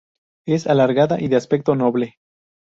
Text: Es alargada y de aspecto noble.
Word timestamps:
Es 0.47 0.65
alargada 0.65 1.21
y 1.21 1.27
de 1.27 1.35
aspecto 1.35 1.75
noble. 1.75 2.15